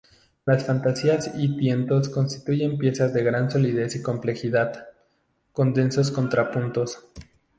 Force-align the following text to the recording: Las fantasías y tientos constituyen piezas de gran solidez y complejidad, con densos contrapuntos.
Las 0.47 0.65
fantasías 0.65 1.29
y 1.37 1.57
tientos 1.57 2.09
constituyen 2.09 2.79
piezas 2.79 3.13
de 3.13 3.21
gran 3.21 3.51
solidez 3.51 3.95
y 3.95 4.01
complejidad, 4.01 4.87
con 5.53 5.75
densos 5.75 6.09
contrapuntos. 6.09 7.05